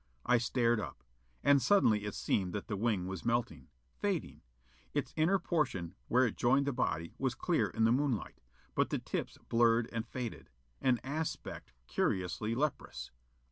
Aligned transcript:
I 0.25 0.39
stared 0.39 0.79
up; 0.79 1.03
and 1.43 1.61
suddenly 1.61 2.05
it 2.05 2.15
seemed 2.15 2.53
that 2.53 2.65
the 2.65 2.75
wing 2.75 3.05
was 3.05 3.23
melting. 3.23 3.67
Fading. 3.99 4.41
Its 4.95 5.13
inner 5.15 5.37
portion, 5.37 5.93
where 6.07 6.25
it 6.25 6.35
joined 6.37 6.65
the 6.65 6.73
body, 6.73 7.13
was 7.19 7.35
clear 7.35 7.67
in 7.69 7.83
the 7.83 7.91
moonlight. 7.91 8.41
But 8.73 8.89
the 8.89 8.97
tips 8.97 9.37
blurred 9.47 9.87
and 9.93 10.07
faded. 10.07 10.49
An 10.81 10.99
aspect 11.03 11.73
curiously 11.85 12.55
leprous. 12.55 13.11